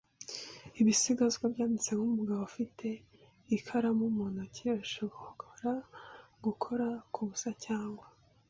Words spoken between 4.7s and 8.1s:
ashobora gukora kubusa cyangwa